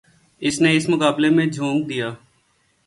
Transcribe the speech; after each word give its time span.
اس 0.41 0.55
نے 0.61 0.69
اس 0.75 0.89
مقابلے 0.89 1.29
میں 1.29 1.45
جھونک 1.45 1.89
دیا۔ 1.89 2.09